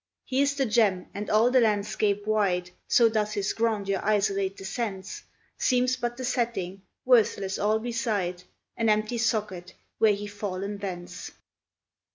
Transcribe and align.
He 0.25 0.41
is 0.41 0.55
the 0.55 0.65
gem; 0.65 1.05
and 1.13 1.29
all 1.29 1.51
the 1.51 1.59
landscape 1.59 2.25
wide 2.25 2.71
(So 2.87 3.07
doth 3.07 3.33
his 3.35 3.53
grandeur 3.53 3.99
isolate 4.03 4.57
the 4.57 4.65
sense) 4.65 5.21
Seems 5.59 5.95
but 5.95 6.17
the 6.17 6.25
setting, 6.25 6.81
worthless 7.05 7.59
all 7.59 7.77
beside, 7.77 8.41
An 8.75 8.89
empty 8.89 9.19
socket, 9.19 9.75
were 9.99 10.07
he 10.09 10.25
fallen 10.25 10.79
thence. 10.79 11.29